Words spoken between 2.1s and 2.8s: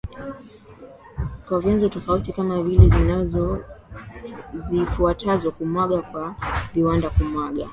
kama